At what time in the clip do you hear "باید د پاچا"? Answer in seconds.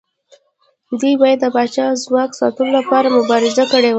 1.21-1.85